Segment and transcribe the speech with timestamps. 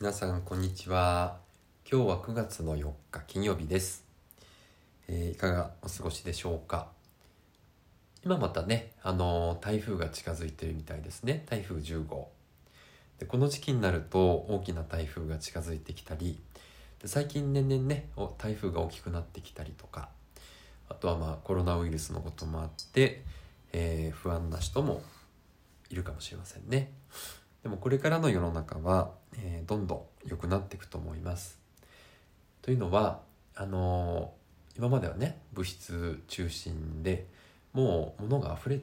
[0.00, 1.36] 皆さんこんにちは。
[1.88, 4.04] 今日は9月の4日金曜日です、
[5.06, 6.88] えーいかがお過ごしでしょうか？
[8.24, 11.44] 今またねあのー台風が近づいてるみたいですね。
[11.48, 12.32] 台風10号。
[13.20, 14.18] でこの時期になると
[14.48, 16.40] 大きな台風が近づいてきたり
[17.00, 20.08] で最近年々ね台風が大きくなってきたりとか
[20.88, 23.22] あとはまあコロナウイルスのこともあって、
[23.72, 25.02] えー不安な人も
[25.88, 26.90] いるかもしれませんね。
[27.64, 31.58] でもこれからの世の中は、えーどんどん良くなっていくと思います。
[32.60, 33.20] というのは
[33.56, 37.26] あのー今まではね物質中心で
[37.72, 38.80] もう物が溢れ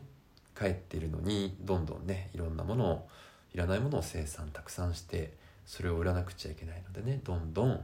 [0.55, 3.07] 返っているのにどんどんねいろんなものを
[3.53, 5.33] いらないものを生産たくさんして
[5.65, 7.83] それを売らなくちゃいけないのでねどんどん、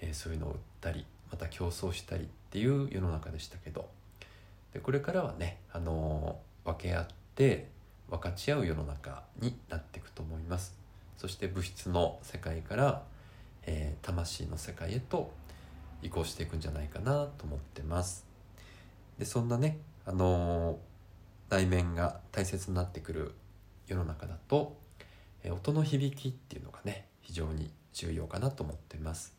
[0.00, 3.88] えーそういうのを売ったりまた競争したりっていう世の中でしたけど。
[4.72, 7.68] でこれからはね、あのー分け合って
[8.12, 10.76] 分かち合う世の中になっていくと思います。
[11.16, 13.02] そして物質の世界から、
[13.62, 15.32] えー魂の世界へと
[16.02, 18.26] 移行していくんじゃないかなと思ってます。
[19.18, 20.76] でそんなね、あのー
[21.48, 23.34] 内面が大切になってくる
[23.86, 24.76] 世の中だと、
[25.42, 29.34] えー音の響きっていうのがね非常に重要かなと思ってます。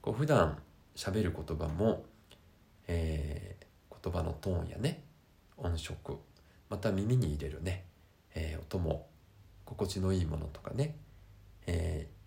[0.00, 0.58] こう普段
[0.96, 2.04] 喋る言葉も、
[2.88, 3.66] えー
[4.02, 5.04] 言葉のトーンやね
[5.56, 6.18] 音色
[6.68, 7.84] また耳に入れるね、
[8.34, 9.06] えー音も
[9.64, 10.96] 心地のいいものとかね、
[11.66, 12.22] えー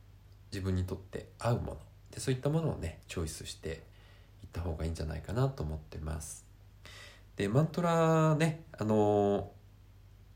[0.51, 1.77] 自分にとって合うもの
[2.11, 3.83] でそういったものをねチョイスして
[4.41, 6.45] いった方がいいんじゃないかなと思ってます。
[7.35, 9.43] でマントラねあのー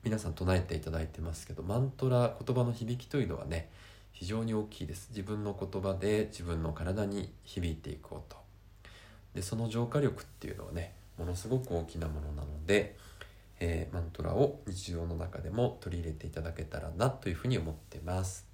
[0.03, 3.69] 皆さん唱えていただいてますけどマントラ言葉の響きというのはね
[4.11, 5.09] 非常に大きいです。
[5.11, 8.23] 自分の言葉で自分の体に響いていく音
[9.33, 12.97] でその浄化力っていうのはねものすごく大きなものなので、
[13.59, 18.47] えーマントラを日常の中でも取り入れていただけたらなというふうに思ってます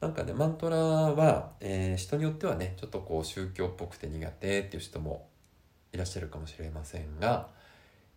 [0.00, 5.28] なんかねマントラは、えー人によってはねちょっとこう宗教っぽくて苦手っていう人も
[5.92, 7.48] いらっしゃるかもしれませんが、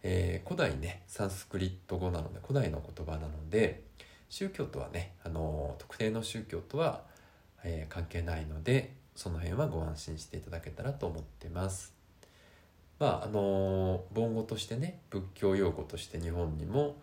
[0.01, 3.83] えー古代ねサンスクリット語なので古代の言葉なので
[4.33, 7.03] 宗教とはね、あの特定の宗教とは、
[7.63, 11.92] え関係ないのでその辺はご安心していただけたらと思ってます。
[13.03, 16.95] まああの盆語としてね仏教用語として日本にも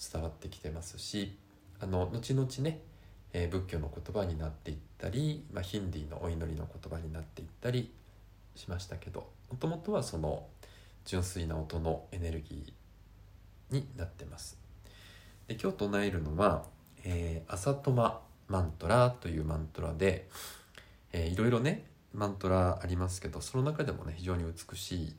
[0.00, 1.36] 伝わってきてますし
[1.80, 2.80] あの後々ね、
[3.32, 7.92] えー仏教の言葉になっていったり、まあ、ヒンディーのお祈りの言葉になっていったり
[8.54, 10.46] しましたけどもともとはその
[11.04, 14.58] 純粋な音のエネルギーになってます。
[15.48, 16.66] で今日唱えるのは、
[17.02, 20.28] えー、アサトママントラというマントラで、
[21.12, 25.16] えーいろいろねマントラありますけどその中でもね非常に美しい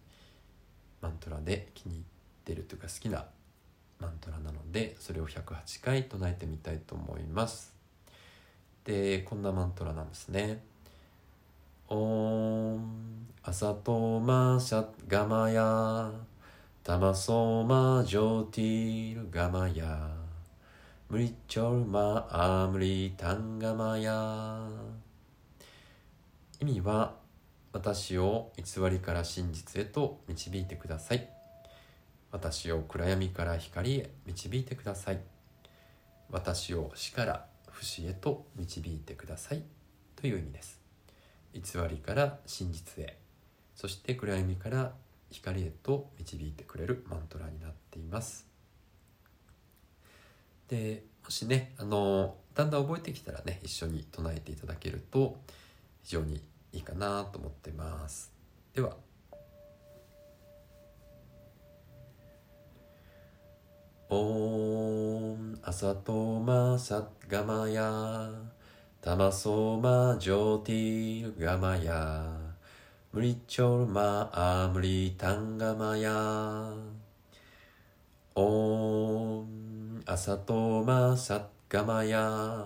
[1.01, 2.03] マントラで気に入っ
[2.45, 3.25] てるというか好きな
[3.99, 7.73] マントラなのでそれを108回唱えてみたいと思います。
[8.85, 10.61] でこんなマントラなんですね。
[11.89, 16.11] オーンアサトマシャガマヤ。
[16.83, 20.09] タマソマジョティルガマヤ。
[21.09, 24.67] ムリチョルマアムリタンガマヤ。
[26.61, 27.18] 意味は
[27.71, 31.29] 私を偽りから真実へと導いてください。
[32.31, 35.19] 私を暗闇から光へ導いてください。
[36.31, 39.63] 私を死から不死へと導いてください。
[40.15, 40.79] という意味です。
[41.53, 43.17] 偽りから真実へ。
[43.75, 44.93] そして暗闇から
[45.31, 48.47] 光へと導いてくれるマントラになっています。
[50.67, 55.37] でもしねあのだんだん覚えてきたらね一緒に唱えていただけると
[56.03, 56.41] 非常に
[56.71, 58.31] いいかなと思ってます。
[58.73, 58.95] では。
[64.09, 65.59] オーン。
[65.61, 68.27] アサトマサッガマヤ
[69.01, 72.25] タマソマジョティルガマヤ
[73.13, 76.11] ムリチョルマアムリタンガマヤ
[78.35, 80.03] オーン。
[80.07, 82.65] アサトマサッガマヤ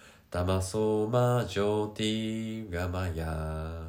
[0.31, 3.83] Tamaso majo ti gamaya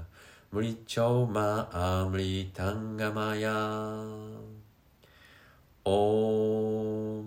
[0.50, 3.62] Muricho ma amritan gamaya
[5.87, 7.27] Om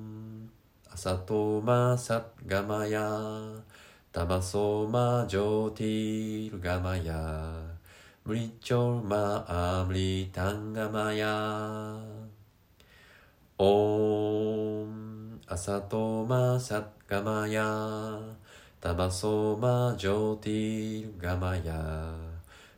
[0.91, 3.55] Asato ma sat gamaya
[4.11, 7.55] Tamaso majo ti gamaya
[8.27, 11.39] Muricho ma amritan gamaya
[13.55, 14.91] Om
[15.47, 17.71] Asato ma sat gamaya
[18.85, 22.13] Tamasoma Jyotir Gamaya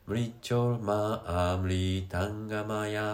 [0.08, 3.12] Mrichol Ma'amritangamaya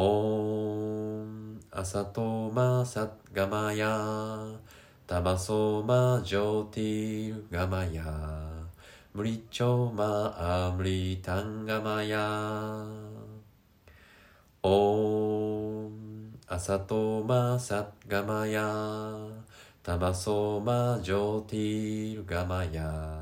[0.00, 4.00] Om Asatoma Satgamaya
[5.04, 8.48] Tamasoma Jyotir Gamaya
[9.12, 12.32] Mrichol Ma'amritangamaya
[14.64, 15.92] Om
[16.48, 18.72] Asatoma Satgamaya
[19.84, 23.20] タマソマジョティルガマヤ。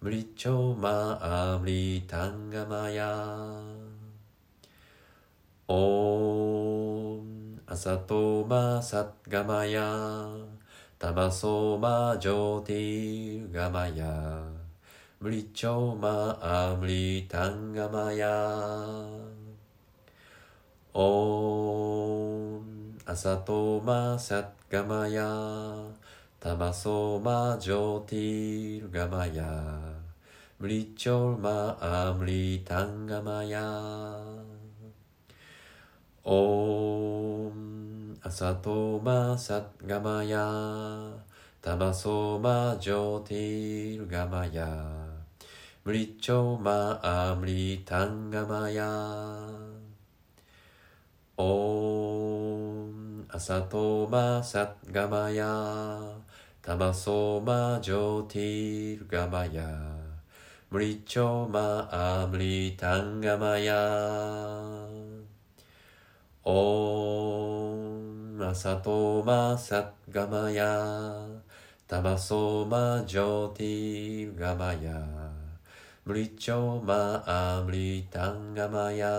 [0.00, 3.04] ムリチョマアムリタンガマヤ。
[5.66, 10.28] オーンアサトマサッガマヤ。
[11.00, 14.44] タマソマジョティルガマヤ。
[15.18, 18.28] ムリチョマアムリタンガマヤ。
[20.94, 22.27] オン
[23.10, 25.24] 朝とまさっがまや、
[26.38, 29.80] たまそうまじょティいガマヤや、
[30.58, 33.62] 無理ちょるアムリタンガマヤ
[36.22, 36.34] オ。
[36.34, 41.10] おん、朝とまさっガマヤ
[41.62, 44.44] タマソマジョょうているがま
[45.94, 48.86] リチョちマまあ無理たんがまや。
[51.38, 52.27] お
[53.30, 56.00] 朝とまさがまや、
[56.62, 59.68] たまそまじょうてぃるがまや、
[60.70, 63.76] むりちょまあむりたんがまや。
[66.42, 71.26] おん、朝とまさがまや、
[71.86, 75.06] たまそまじょうてぃるがまや、
[76.06, 79.10] むりちょまあむりたんがまや。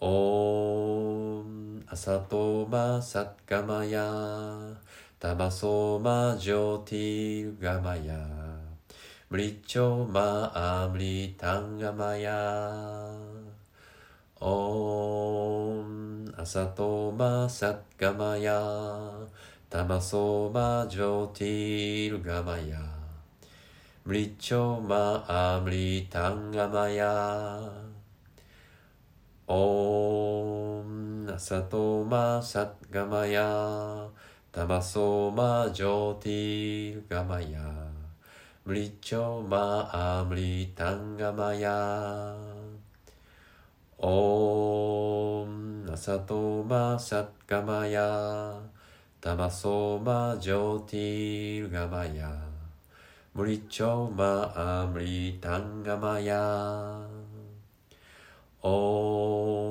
[0.00, 1.13] おん、
[1.94, 4.02] 朝とまさっがまや、
[5.20, 8.18] たばそまじょてぃるがまや、
[9.30, 13.14] むりちょまあむりたんがまや、
[14.40, 19.12] おん、朝とまさっがまや、
[19.70, 22.76] たマそまじょてぃるがまや、
[24.04, 27.70] むりちょまあむりたんがまや、
[29.46, 30.33] おン、
[31.34, 34.06] アサトマサガマヤ。
[34.52, 37.58] タマソマジョティルガマヤ。
[38.64, 39.90] ムリチョマ
[40.20, 42.36] アムリタンガマヤ。
[43.98, 48.54] オンアサトマサガマヤ。
[49.20, 52.30] タマソマジョティルガマヤ。
[53.34, 57.00] ムリチョマアムリタンガマヤ。
[58.62, 59.63] オン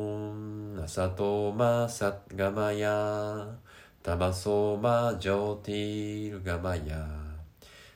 [0.84, 3.48] がさとまさがまや、
[4.04, 7.08] たまそうまじょうているがまや、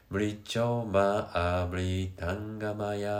[0.09, 3.11] むりちょまあぶりたんがまや。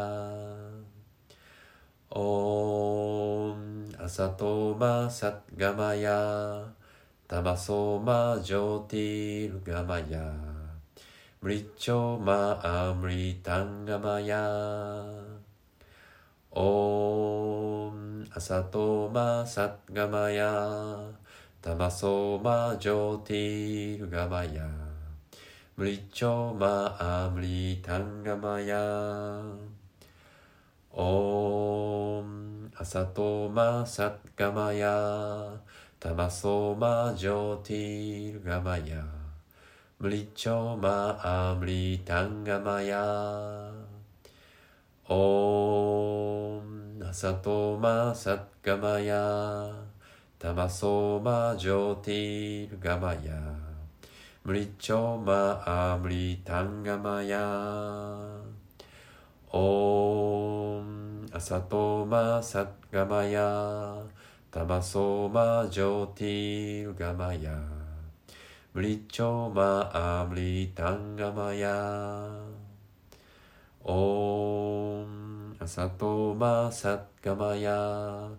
[2.12, 6.64] おん、あさとまさがまや、
[7.28, 10.34] たまそうまじょうているがまや、
[11.42, 15.04] むりちょまあぶりたんがまや。
[16.52, 17.57] おん、
[18.38, 20.96] 朝とまさがまや、
[21.60, 24.64] たまそうまじょうているがまや、
[25.76, 29.42] むりちょまあむりたんがまや、
[30.92, 35.60] おん、朝とまさがまや、
[36.00, 39.04] たまそうまじょうているがまや、
[39.98, 43.72] むりちょまあむりたんがまや、
[45.10, 46.07] おん、
[47.08, 49.72] なさとまさっがまや、
[50.38, 53.32] たまそうまじょうているがまや、
[54.44, 57.40] むりちょまあむりたんがまや、
[59.54, 64.04] おん、あさとまさっがまや、
[64.52, 67.58] たまそうまじょうているがまや、
[68.74, 72.30] むりちょまあむりたんがまや、
[73.86, 73.94] お
[74.84, 74.87] ん、
[75.90, 78.30] とまさがまや、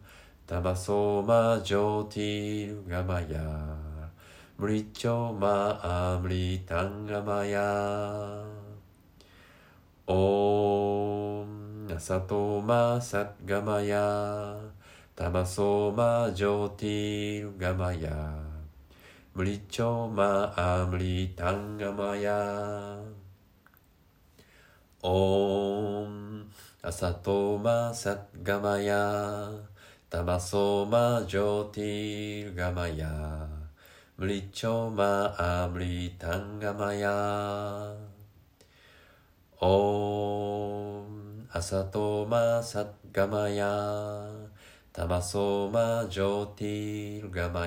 [0.46, 3.76] たまそうまじょうてぃるがまや、
[4.56, 8.44] むりちょまあむりたんがまや。
[10.06, 11.48] おー
[11.98, 14.56] サさとまさがまや、
[15.16, 22.16] たまそジョじょうてぃるがリチョりちょまあむりたんがま。
[26.80, 29.50] アサトマサガマヤ
[30.08, 33.48] タマソマジョうてぃるがまや、
[34.20, 37.96] リチョマアあリタンガマヤ
[39.60, 44.30] オンアサトマサガマヤ
[44.92, 47.66] タマソマジョょうてぃるがま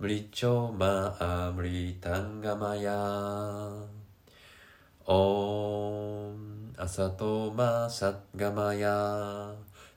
[0.00, 2.92] リチョマアまリタンガマヤ
[5.06, 6.49] オン。
[6.82, 9.52] 朝とまさがまや、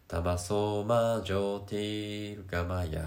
[0.05, 3.01] たまそまじょているがまや、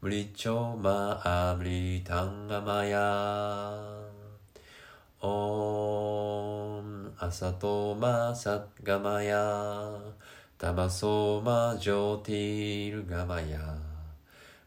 [0.00, 3.78] むりちょまあむりたんがまや。
[5.20, 9.92] おん、朝とまさがまや、
[10.56, 13.58] たまそまじょているがまや、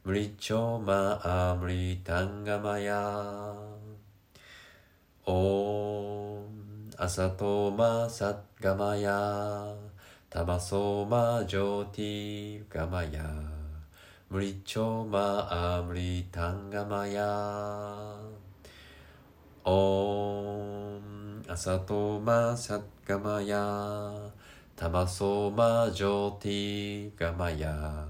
[0.04, 3.52] むりちょまあむりたんがまや。
[5.26, 6.25] おん、
[6.98, 9.76] 朝とまさがまや、
[10.30, 13.22] たまそうまじょーてぃがまや、
[14.30, 18.16] むりちょまあむりたんがまや。
[19.66, 24.14] おん、朝とまさがまや、
[24.78, 28.06] たまそうまじょうてぃがまや、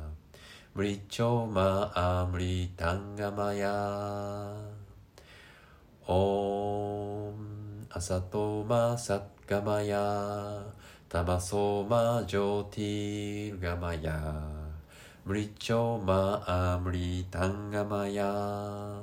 [0.75, 4.54] むりちょまあむりたんがまや。
[6.08, 7.05] おん、
[7.98, 10.62] 朝とまさがまや、
[11.08, 14.44] たまそジョじょうてぃがまや、
[15.24, 19.00] むりマょまあむりたんがまや、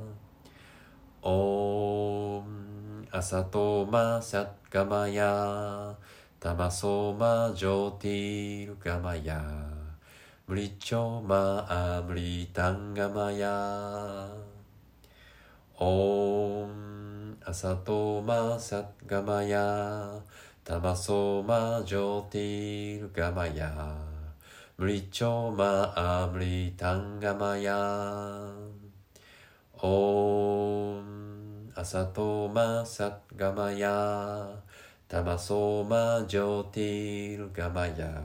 [1.22, 5.96] おん、朝とまさがまや、
[6.38, 9.42] たまそうまーティてぃがまや、
[10.46, 14.28] リりちょまアむりたんがまや、
[15.78, 16.21] おん、
[17.52, 20.10] 朝とまさがまや、
[20.64, 23.94] たまそまじょているがまや、
[24.78, 27.76] むりちょまあむりたんがまや、
[29.82, 34.48] おーん、朝とまさがまや、
[35.06, 38.18] たまそまじょているがまや、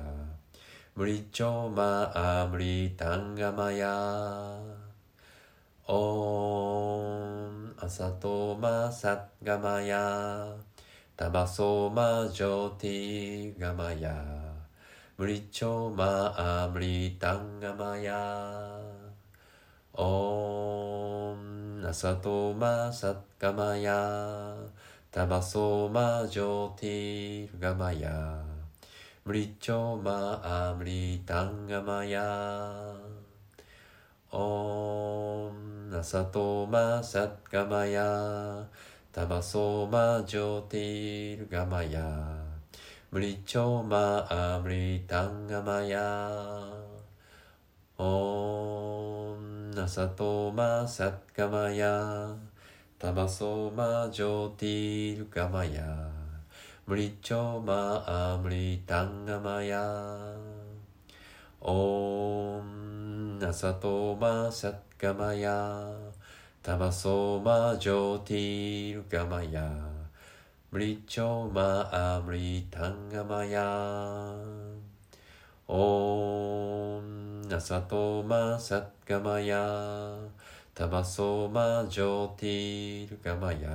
[0.95, 4.57] むりちょまあむりたんがまや、
[5.85, 7.16] おーん、
[7.87, 10.53] かさとまさがまや、
[11.15, 14.13] たばそまじょてぃがまや、
[15.17, 18.77] むりちょまあむりたんがまや、
[19.93, 24.53] おん、なさとまさがまや、
[25.09, 28.43] たばそまじょてぃがまや、
[29.23, 32.93] むりちょまあむりたんがまや、
[34.29, 34.76] おん、
[35.97, 38.67] なさとまさっがまや、
[39.11, 42.37] たまそまじょうているがまや、
[43.09, 46.61] むりちょまあむりたんがまや、
[47.97, 52.31] おんなさとまさっがまや、
[52.99, 56.11] たまそまじょうているがまや、
[56.85, 60.35] むりちょまあむりたんがまや、
[61.59, 65.93] おんなさとまさっガマヤ
[66.63, 69.61] タマソマジョティルガマヤ
[70.71, 73.61] ムリチョマアムリタンガマヤ
[75.67, 80.17] オンナサトマサッガマヤ
[80.73, 83.69] タマソマジョティルガマヤ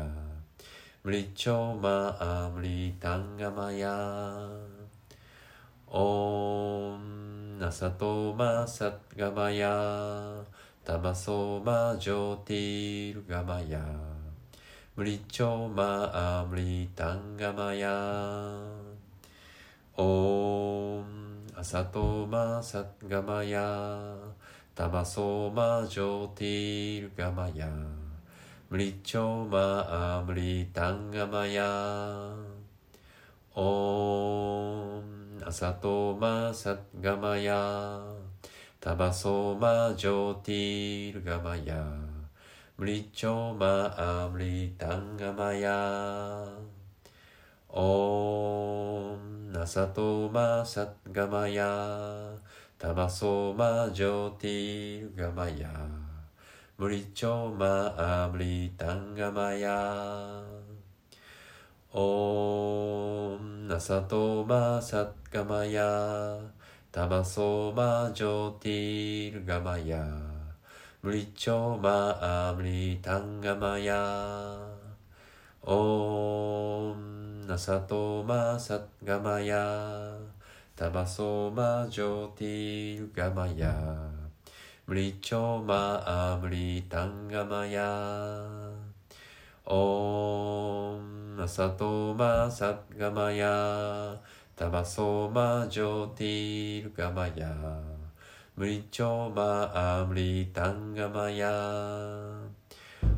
[1.05, 4.49] ムリチョマアムリタンガマヤ
[5.87, 10.35] オンナサトマサッガマヤ
[10.85, 13.79] タマソマジョティルガマヤ
[14.97, 16.11] ムリチョマ
[16.41, 17.89] アムリタンガマヤ
[19.97, 24.12] オーンアサトマサガマヤ
[24.75, 27.69] タマソマジョティルガマヤ
[28.69, 32.35] ムリチョマアムリタンガマヤ
[33.55, 38.22] オーンアサトマサガマヤ
[38.85, 41.85] タバソマジョーティールガマヤ
[42.77, 46.49] ムリチョーマアムリタンガマヤ
[47.69, 52.33] オーンナサトーマサッガマヤ
[52.77, 55.69] タバソマジョーティールガマヤ
[56.77, 60.43] ムリチョーマアムリタンガマヤ
[61.93, 66.41] オーンナサトーマサッガマヤ
[66.93, 70.07] タマソマジョーティールガマヤ。
[71.01, 74.59] ブリチョーマアムリタンガマヤ。
[75.63, 80.19] オーンナサトマサガマヤ。
[80.77, 83.75] タマソマジョーティールガマヤ。
[84.85, 88.45] ブリチョーマアムリタンガマヤ。
[89.65, 94.21] オーンナサトマサガマヤ。
[94.62, 97.52] タバソマジョティルガマヤ
[98.54, 101.50] ムリチョマアムリタンガマヤ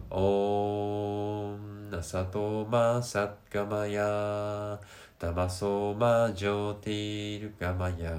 [0.09, 4.81] オンアサトマサッガマヤ
[5.19, 8.11] タバソマジョティルガマヤ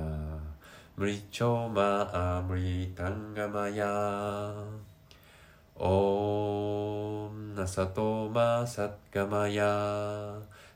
[0.96, 4.54] ムリチョマアムリタンガマヤ
[5.78, 10.55] オンアサトマサッガマヤ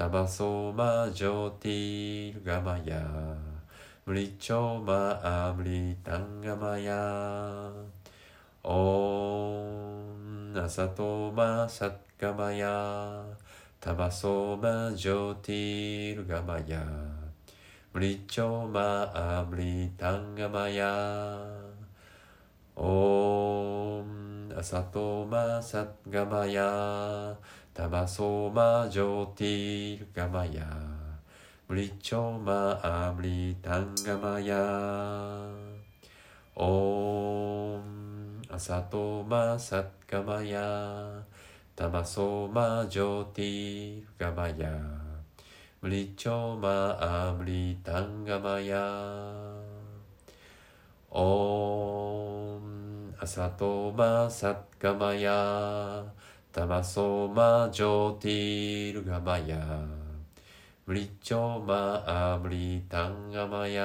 [0.00, 3.06] タマソマジョティルガマヤ
[4.06, 7.70] ムリチョマアムリタンガマヤ
[8.64, 13.22] オンアサトマサッガマヤ
[13.78, 16.82] タマソマジョティルガマヤ
[17.92, 21.46] ムリチョマアムリタンガマヤ
[22.74, 27.36] オンアサトマサッガマヤ
[27.80, 30.66] タマソマジョティルガマヤ
[31.66, 34.54] ムリチョマアムリタンガマヤ
[36.56, 41.22] オンアサトマサッガマヤ
[41.74, 44.78] タマソマジョティルガマヤ
[45.80, 48.76] ムリチョマアムリタンガマヤ
[51.12, 56.04] オンアサトマサッガマヤ
[56.52, 59.56] タマソマジョティルガマヤ
[60.84, 63.84] ムリチョマアムリタンガマヤ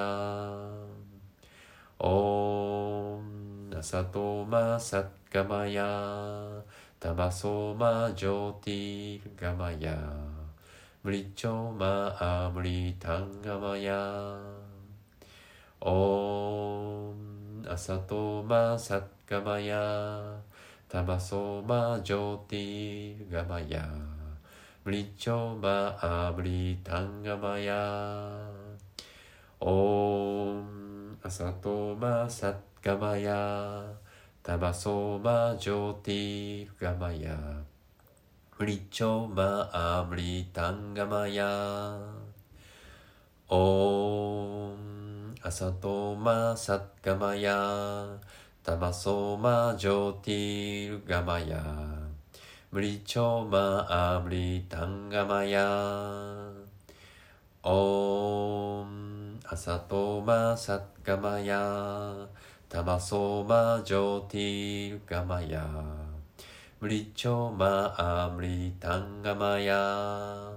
[1.99, 6.63] オンアサトマサガマヤ
[6.99, 9.95] タマソマジョティルガマヤ
[11.05, 14.39] リチョマサムリタンガマアサトマサガマヤタバソマジョティルガマヤムリチョマアムリタンガマヤ
[15.81, 20.54] オンナサトマサッガマヤ
[20.95, 23.85] タマソマジョティガマヤ
[24.85, 28.49] ムリチョマアムリタンガマヤ
[29.59, 33.83] オンアサトマサッガマヤ
[34.41, 37.37] タマソマジョティガマヤ
[38.57, 41.99] ムリチョマアムリタンガマヤ
[43.49, 48.07] オンアサトマサッガマヤ
[48.65, 51.63] タマソマジョティルガマヤ
[52.71, 56.49] ムリチョマアムリタンガマヤ
[57.61, 62.27] オンアサトマサッガマヤ
[62.67, 65.63] タマソマジョティルガマヤ
[66.81, 70.49] ムリチョマアムリタンガマヤ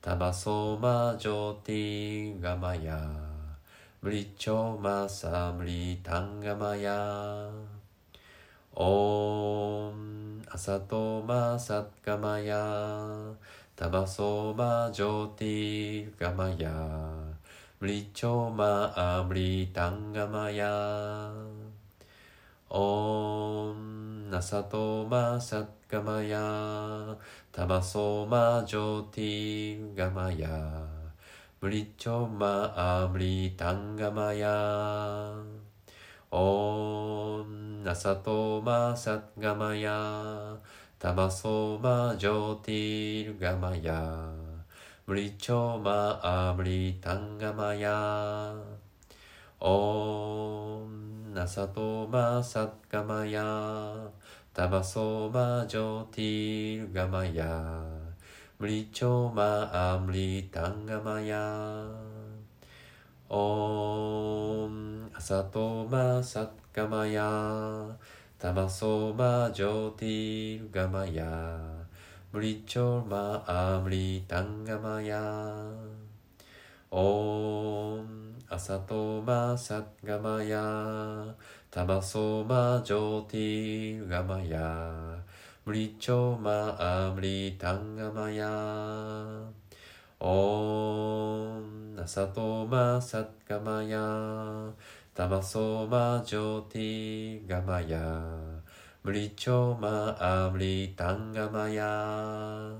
[0.00, 3.04] タマソマジョティガマヤ
[4.00, 7.50] ムリチョマサムリタンガマヤ
[8.76, 13.34] オンアサトマサッガマヤ
[13.74, 16.70] タマソマジョティガマヤ
[17.80, 21.32] ムリチョマアムリタンガマヤ
[22.70, 27.16] オンナサトマサッガマヤ
[27.50, 30.86] タマソマジョティガマヤ
[31.62, 35.32] ムリチョマアムリタンガマヤ
[36.30, 40.58] オンアサトマサッガマヤ
[40.98, 44.30] タマソマジョティガマヤ
[45.06, 48.54] ムリチョマアムリタンガマヤ
[49.60, 53.42] オンアサトマサッガマヤ
[54.58, 57.80] タバソマジョティルガマヤ
[58.58, 61.86] ムリチョマアムリタンガマヤ
[63.28, 67.96] オンアサトマサッガマヤ
[68.36, 71.24] タバソマジョティルガマヤ
[72.32, 75.22] ムリチョマアムリタンガマヤ
[76.90, 81.36] オンアサトマサッガマヤ
[81.70, 85.18] タマソマジョティガマヤ
[85.66, 88.48] ムリチョマアムリタンガマヤ
[90.18, 94.72] オンアサトマサッガマヤ
[95.14, 97.98] タマソマジョティガマヤ
[99.04, 102.72] ムリチョマアムリタンガマヤ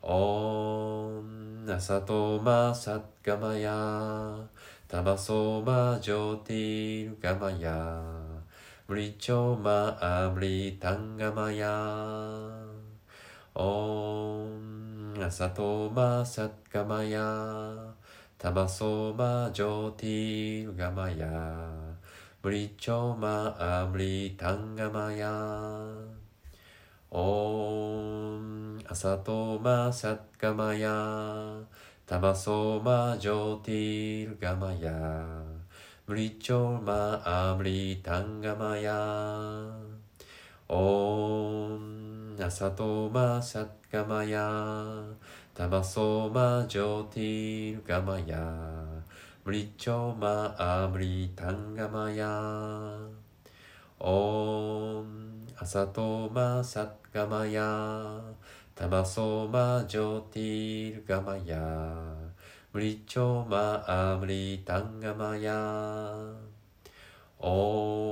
[0.00, 4.38] オンアサトマサッガマヤ
[4.90, 8.02] タマソマジョティルガマヤ。
[8.88, 11.68] ムリチョマアムリタンガマヤ。
[13.54, 17.76] オーアサトマサッガマヤ。
[18.36, 21.28] タマソマジョティルガマヤ。
[22.42, 25.30] ムリチョマアムリタンガマヤ。
[27.12, 31.60] オーアサトマサッガマヤ。
[32.10, 34.90] タマソーマジョーティールガマヤ。
[36.08, 38.92] ムリチョーマアムリタンガマヤ。
[40.66, 45.04] オーン、アサトーマシャッガマヤ。
[45.54, 48.40] タマソーマジョーティールガマヤ。
[49.44, 51.88] ムリチョーマアムリタンガ。
[57.12, 58.20] ガマヤ。
[58.80, 58.88] タ
[61.12, 65.56] マヤオンナサトマサッガマヤタマソマジョティルガマヤムリチョマアムリタンガマヤ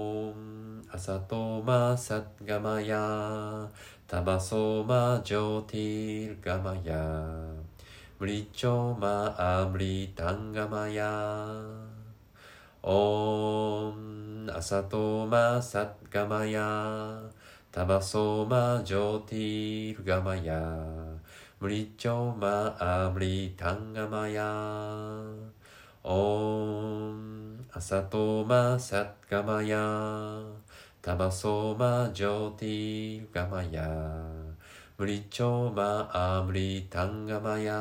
[0.02, 2.86] オンアサトマサッガマヤ
[4.06, 6.94] タマソマジョティルガマヤ
[8.18, 11.56] ムリチョマアムリタンガマヤ
[12.82, 17.37] オンアサトマサッガマヤ
[17.70, 20.58] タマソマジョティルガマヤ。
[21.60, 24.42] ムリチョマアムリタンガマヤ。
[26.02, 29.76] オンアサトマサッガマヤ。
[31.02, 33.86] タマソマジョティルガマヤ。
[34.96, 37.74] ムリチョマアムリタンガマヤ。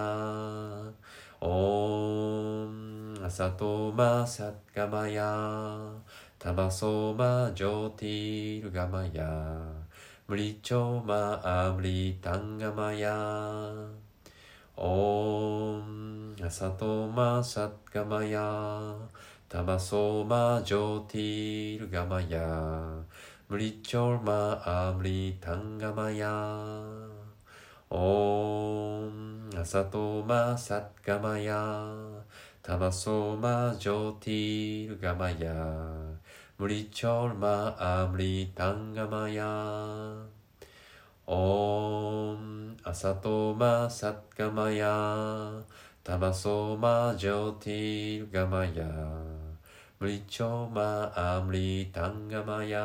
[1.39, 5.23] オンアサトマサッガマヤ。
[6.39, 9.59] タマソマジョティルガマヤ
[10.27, 13.11] ムリチョマアムリタンガマヤ
[14.75, 18.93] オンアサトマサッガマヤ
[19.49, 23.01] タマソマジョティルガマヤ
[23.49, 26.29] ムリチョマアムリタンガマヤ
[27.89, 31.95] オンナサトマサッガマヤ
[32.61, 36.06] タマソマジョティルガマヤ
[36.59, 39.45] ムリチョルマアムリタンガマヤ
[41.27, 45.51] オンアサトマサッガマヤ
[46.03, 48.85] タマソマジョティルガマヤ
[49.99, 52.81] ムリチョマアムリタンガマヤ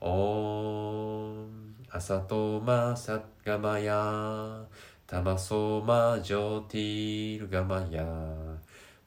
[0.00, 4.64] オンアサトマサッガマヤ
[5.08, 8.43] タマソマジョティルガマヤ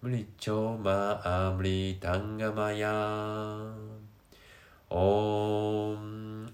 [0.03, 0.95] म्लिचोमा
[1.29, 2.91] अमृतङ्गमया
[4.95, 6.03] ॐ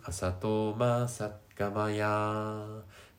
[0.09, 2.13] असतो मा सत्गमया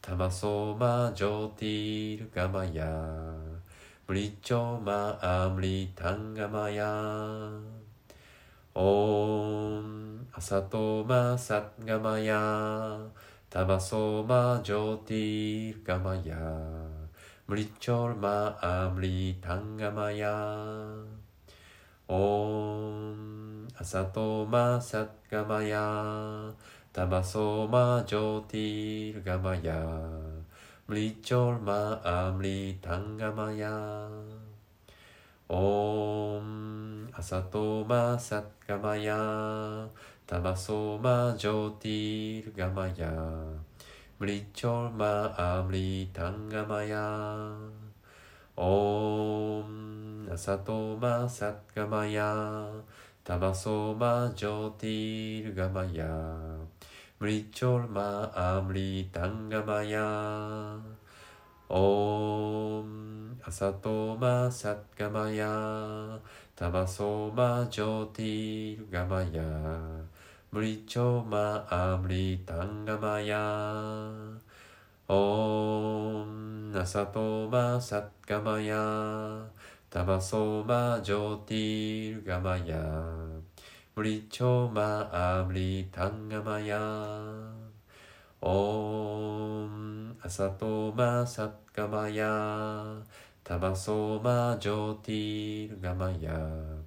[0.06, 2.80] तमसो मा ज्योतिर्गमय
[4.10, 4.96] मृचो मा
[5.32, 6.80] अमृतङ्गमय
[8.87, 9.92] ॐ
[10.38, 12.32] असतो मा सद्गमय
[13.54, 16.37] तमसो मा ज्योतिर्गमय
[17.46, 20.33] Mrichor Ma'amri Tangamaya
[22.09, 26.48] Om Asato Ma Satgamaya
[26.90, 29.85] Tabaso Ma Jyotir Gamaya
[30.88, 34.09] Mrichor Ma'amri Tangamaya
[35.50, 39.87] Om Asato Ma Satgamaya
[40.26, 43.12] Tabaso Ma Jyotir Gamaya
[44.20, 45.03] म्लिच्छोर्म
[45.44, 47.07] आम्लितङ्गमया
[48.64, 52.29] ॐ असतो मा सद्गमया
[53.29, 56.12] तमसो मा ज्योतिर्गमया
[57.22, 57.98] म्लिच्छोर्म
[58.44, 60.07] आम्लितङ्गमया
[61.81, 62.94] ॐ
[63.48, 65.53] असतो मा सद्गमया
[66.61, 69.48] तमसो मा ज्योतिर्गमया
[70.54, 73.36] ムリチョマアムリタンガマヤ。
[75.08, 79.48] オンアサトマサッガマヤ。
[79.90, 82.76] タマソマジョティルガマヤ。
[83.96, 86.78] ムリチョマアムリタンガマヤ。
[88.40, 93.02] オンアサトマサッガマヤ。
[93.42, 96.84] タマソマジョティルガマヤ。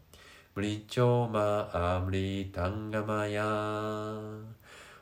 [0.57, 3.45] ムリチョマアムリタンガマヤ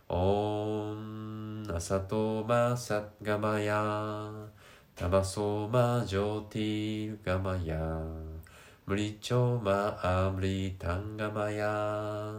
[0.09, 4.29] オンアサトマサッガマヤ
[4.97, 7.77] タマソマジョティルガマヤ
[8.85, 12.33] ムリチョマアムリタンガマヤ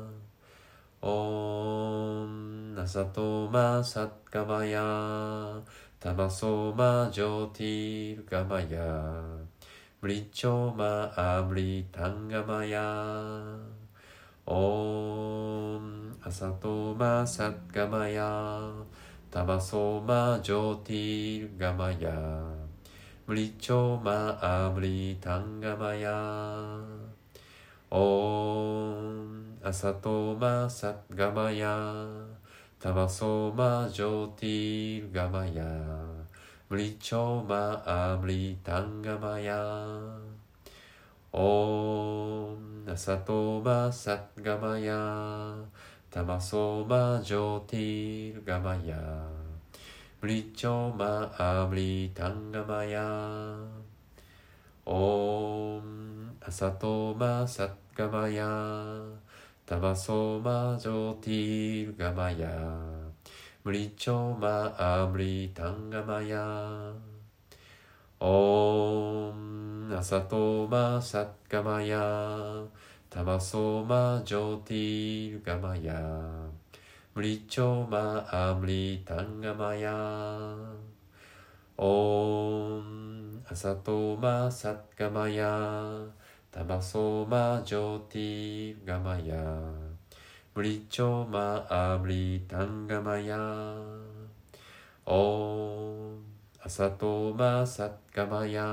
[1.00, 5.62] オンアサトマサッガマヤ
[5.98, 9.35] タマソマジョティルガマヤ
[10.02, 10.88] म्रिचोमा
[11.20, 12.86] आवृताङ्गमया
[14.56, 15.86] ॐ
[16.28, 18.28] असतो मा सद्गमया
[19.34, 22.14] तमसो मा ज्योतिर्गमया
[23.28, 24.16] मृचो मा
[24.50, 26.16] आवृताङ्गमया
[28.02, 31.74] ॐ असतो मा सद्गमया
[32.84, 35.70] तमसो मा ज्योतिर्गमया
[36.70, 37.58] म्लीचोमा
[37.92, 39.58] आम्लीताङ्गमया
[41.42, 44.98] ॐ असतो मा सद्गमया
[46.14, 48.92] तमसो मा ज्योतिर्गमय
[50.22, 51.10] म्लीचोमा
[51.46, 53.06] आम्लीताङ्गमया
[54.98, 55.90] ॐ
[56.48, 58.52] असतो मा सद्गमया
[59.70, 62.44] तमसो मा ज्योतिर्गमय
[63.66, 66.92] 無理長まあ無理タンガマヤ
[68.20, 72.62] オンアサトマサッガマヤ
[73.10, 76.00] タマソマジョーティーガマヤ
[77.12, 79.92] 無理長まあ無理タンガマヤ
[81.76, 85.90] オンアサトマサッガマヤ
[86.52, 89.85] タマソマジョーティーガマヤ
[90.56, 93.36] 無理長まあ無理短がまや
[95.04, 96.18] おん
[96.64, 98.64] 朝とまさがまや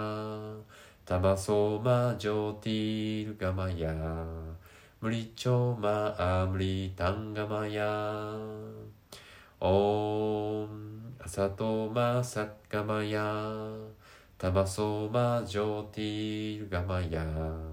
[1.04, 3.94] たまそまじょうティールがまや
[5.02, 7.86] 無理長まあ無理短がまや
[9.60, 13.68] おん朝とまさがまや
[14.38, 17.73] たまそまじょうティールがまや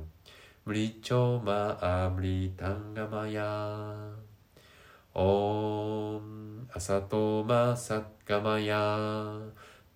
[0.66, 3.50] म्रीचोमा आम्रीताङ्गमया
[5.16, 6.26] ॐ
[6.76, 8.82] असतोमा सत्गमया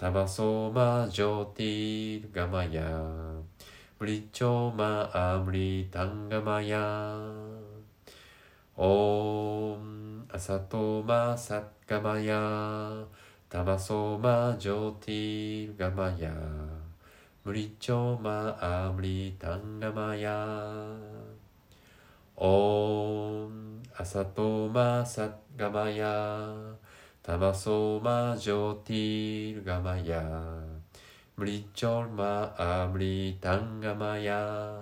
[0.00, 2.88] तमसोमा ज्योतिर्गमया
[4.00, 4.88] म्रीचोमा
[5.24, 6.85] आम्रीताङ्गमया
[8.88, 9.85] ॐ
[10.37, 12.40] असतोमा सत्गमया
[13.55, 16.35] तमसोमा ज्योतिर्गमया
[17.44, 20.35] 無理長まあ無理タンラマヤ
[22.37, 26.54] オンアサトマサガマヤ
[27.22, 30.22] タマソマジョティルガマヤ
[31.37, 34.80] 無理長まあ無理タンガマヤ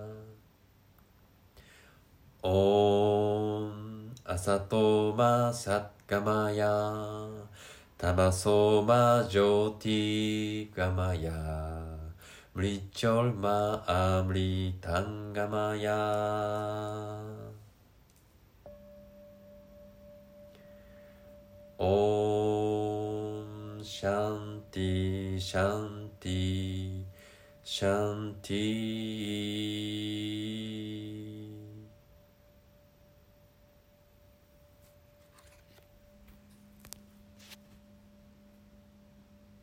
[2.45, 7.27] オンアサトマサガマヤ
[7.99, 11.82] タマソマジョティガマヤ
[12.55, 15.89] 리졸 마아리 당가마야.
[21.79, 27.07] 옴 샨티 샨티
[27.65, 28.53] 샨티.